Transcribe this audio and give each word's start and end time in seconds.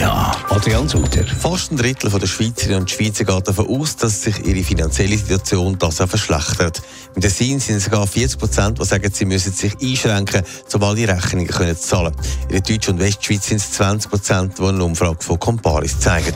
Adrian 0.00 0.88
Sutter. 0.88 1.24
Fast 1.26 1.70
ein 1.70 1.76
Drittel 1.76 2.08
der 2.08 2.26
Schweizerinnen 2.26 2.80
und 2.80 2.90
Schweizer 2.90 3.24
geht 3.24 3.48
davon 3.48 3.66
aus, 3.66 3.96
dass 3.96 4.22
sich 4.22 4.38
ihre 4.46 4.64
finanzielle 4.64 5.18
Situation 5.18 5.76
das 5.78 5.96
verschlechtert. 5.96 6.80
Im 7.14 7.20
Tessin 7.20 7.60
sind 7.60 7.76
es 7.76 7.84
sogar 7.84 8.06
40 8.06 8.38
Prozent, 8.38 8.80
die 8.80 8.84
sagen, 8.86 9.10
sie 9.12 9.26
müssen 9.26 9.52
sich 9.52 9.74
einschränken, 9.82 10.44
um 10.72 10.82
alle 10.82 11.06
Rechnungen 11.06 11.46
können 11.46 11.76
zu 11.76 11.88
zahlen. 11.88 12.14
In 12.48 12.52
der 12.52 12.60
Deutsch- 12.62 12.88
und 12.88 13.00
Westschweiz 13.00 13.46
sind 13.48 13.58
es 13.58 13.72
20 13.72 14.10
Prozent, 14.10 14.58
die 14.58 14.62
eine 14.62 14.82
Umfrage 14.82 15.22
von 15.22 15.38
Comparis 15.38 15.98
zeigen. 16.00 16.34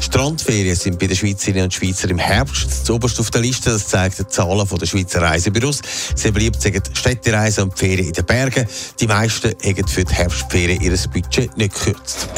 Strandferien 0.00 0.74
sind 0.74 0.98
bei 0.98 1.06
den 1.06 1.16
Schweizerinnen 1.16 1.64
und 1.64 1.74
Schweizern 1.74 2.10
im 2.10 2.18
Herbst 2.18 2.86
zuoberst 2.86 3.20
auf 3.20 3.30
der 3.30 3.42
Liste. 3.42 3.70
Das 3.70 3.86
zeigt 3.86 4.18
die 4.18 4.26
Zahlen 4.26 4.66
der 4.66 4.86
Schweizer 4.86 5.20
Reisebüros. 5.20 5.82
Sehr 6.14 6.32
beliebt 6.32 6.60
sind 6.62 6.90
Städtereisen 6.94 7.64
und 7.64 7.78
Ferien 7.78 8.06
in 8.06 8.12
den 8.12 8.24
Bergen. 8.24 8.66
Die 8.98 9.06
meisten 9.06 9.54
haben 9.62 9.88
für 9.88 10.04
die 10.04 10.14
Herbstferien 10.14 10.80
ihr 10.80 10.96
Budget 11.12 11.56
nicht 11.56 11.74
gekürzt. 11.74 12.28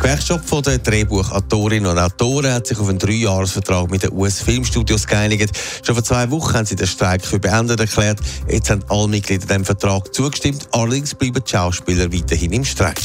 Die 0.00 0.04
Gewerkschaft 0.04 0.66
der 0.66 0.78
Drehbuchautorinnen 0.78 1.90
und 1.90 1.98
Autoren 1.98 2.54
hat 2.54 2.66
sich 2.66 2.78
auf 2.78 2.88
einen 2.88 2.98
Dreijahresvertrag 2.98 3.90
mit 3.90 4.02
den 4.02 4.12
US-Filmstudios 4.12 5.06
geeinigt. 5.06 5.50
Schon 5.82 5.94
vor 5.94 6.02
zwei 6.02 6.30
Wochen 6.30 6.54
haben 6.54 6.64
sie 6.64 6.74
den 6.74 6.86
Streik 6.86 7.22
für 7.22 7.38
beendet 7.38 7.80
erklärt. 7.80 8.18
Jetzt 8.48 8.70
haben 8.70 8.82
alle 8.88 9.08
Mitglieder 9.08 9.46
dem 9.46 9.62
Vertrag 9.62 10.14
zugestimmt. 10.14 10.68
Allerdings 10.72 11.14
bleiben 11.14 11.44
die 11.46 11.50
Schauspieler 11.50 12.10
weiterhin 12.10 12.52
im 12.52 12.64
Streik. 12.64 12.96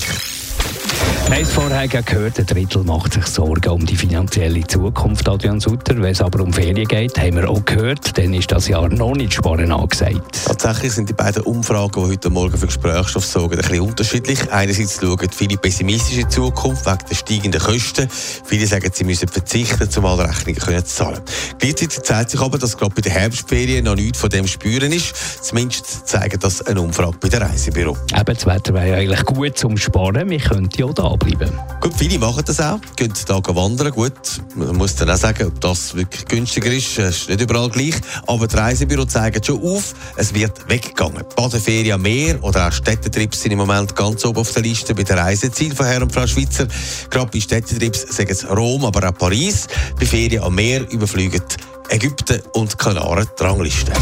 Wir 1.28 1.38
haben 1.38 1.42
es 1.42 1.52
vorher 1.52 1.88
gehört, 1.88 2.38
ein 2.38 2.46
Drittel 2.46 2.84
macht 2.84 3.14
sich 3.14 3.26
Sorgen 3.26 3.70
um 3.70 3.84
die 3.84 3.96
finanzielle 3.96 4.66
Zukunft, 4.68 5.28
Adrian 5.28 5.60
Sutter. 5.60 5.96
Wenn 5.98 6.12
es 6.12 6.22
aber 6.22 6.44
um 6.44 6.54
Ferien 6.54 6.88
geht, 6.88 7.18
haben 7.18 7.38
wir 7.38 7.50
auch 7.50 7.66
gehört, 7.66 8.16
dann 8.16 8.32
ist 8.36 8.52
das 8.52 8.68
Jahr 8.68 8.88
noch 8.90 9.16
nicht 9.16 9.34
sparen 9.34 9.72
angesagt. 9.72 10.46
Tatsächlich 10.46 10.94
sind 10.94 11.10
die 11.10 11.14
beiden 11.14 11.42
Umfragen, 11.42 12.04
die 12.04 12.12
heute 12.12 12.30
Morgen 12.30 12.56
für 12.56 12.68
Gesprächsstoff 12.68 13.26
sorgen, 13.26 13.56
ein 13.56 13.62
bisschen 13.62 13.82
unterschiedlich. 13.82 14.52
Einerseits 14.52 15.00
schauen 15.02 15.28
viele 15.36 15.58
pessimistisch 15.58 16.18
in 16.20 16.28
die 16.28 16.30
Zukunft 16.30 16.86
wegen 16.86 17.00
der 17.10 17.16
steigenden 17.16 17.62
Kosten. 17.62 18.08
Viele 18.46 18.68
sagen, 18.68 18.92
sie 18.94 19.04
müssen 19.04 19.28
verzichten, 19.28 19.90
um 19.98 20.06
alle 20.06 20.30
Rechnungen 20.30 20.86
zu 20.86 20.96
zahlen. 20.96 21.22
Gleichzeitig 21.58 22.04
zeigt 22.04 22.30
sich 22.30 22.40
aber, 22.40 22.60
dass 22.60 22.78
gerade 22.78 22.94
bei 22.94 23.02
den 23.02 23.12
Herbstferien 23.12 23.84
noch 23.84 23.96
nichts 23.96 24.20
von 24.20 24.30
dem 24.30 24.46
spüren 24.46 24.92
ist. 24.92 25.16
Zumindest 25.44 26.08
zeigt 26.08 26.44
das 26.44 26.62
eine 26.62 26.82
Umfrage 26.82 27.18
bei 27.20 27.30
den 27.30 27.42
Reisebüro. 27.42 27.98
Eben, 28.16 28.26
das 28.26 28.46
Wetter 28.46 28.76
wäre 28.76 28.98
eigentlich 28.98 29.26
gut 29.26 29.58
zum 29.58 29.76
Sparen. 29.76 30.30
Wir 30.30 30.40
könnten 30.40 30.80
ja 30.80 30.88
da 30.94 31.15
bleiben. 31.18 31.52
Gut, 31.82 31.94
viele 31.98 32.20
machen 32.20 32.44
das 32.46 32.60
auch. 32.60 32.80
Gehen 32.96 33.14
da 33.28 33.42
wandern. 33.44 33.92
Gut, 33.92 34.14
man 34.56 34.76
muss 34.76 34.96
dann 34.96 35.10
auch 35.10 35.18
sagen, 35.18 35.48
ob 35.48 35.62
das 35.62 35.96
wirklich 35.96 36.26
günstiger 36.26 36.72
ist. 36.72 36.98
Es 36.98 37.18
ist 37.18 37.30
nicht 37.30 37.42
überall 37.42 37.70
gleich. 37.70 37.96
Aber 38.28 38.48
die 38.48 38.56
Reisebüro 38.56 39.06
zeigen 39.06 39.44
schon 39.44 39.62
auf, 39.62 39.94
es 40.16 40.34
wird 40.34 40.68
weggegangen. 40.70 41.24
Badeferien 41.36 41.94
am 41.94 42.02
Meer 42.02 42.44
oder 42.44 42.68
auch 42.68 42.72
Städtetrips 42.72 43.42
sind 43.42 43.52
im 43.52 43.60
Moment 43.60 43.96
ganz 43.96 44.26
oben 44.26 44.40
auf 44.40 44.52
der 44.52 44.64
Liste 44.64 44.96
bei 44.96 45.04
den 45.04 45.18
Reisezielen 45.18 45.76
von 45.76 45.86
Herrn 45.86 46.04
und 46.04 46.12
Frau 46.12 46.26
Schweizer. 46.28 46.68
Gerade 47.10 47.32
bei 47.32 47.40
Städtetrips 47.40 48.16
sagen 48.16 48.30
es 48.32 48.50
Rom, 48.50 48.86
aber 48.86 49.10
auch 49.10 49.18
Paris. 49.18 49.68
Bei 50.00 50.06
Ferien 50.06 50.44
am 50.44 50.56
Meer 50.56 50.90
überfliegen 50.92 51.42
Ägypten 51.90 52.42
und 52.54 52.78
Kanaren 52.78 53.28
die 53.40 53.44
Rangliste. 53.44 53.94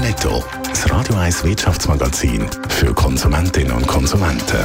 Netto, 0.00 0.42
das 0.68 0.90
Radio 0.90 1.14
1 1.16 1.44
Wirtschaftsmagazin 1.44 2.46
für 2.68 2.92
Konsumentinnen 2.94 3.72
und 3.72 3.86
Konsumenten. 3.86 4.64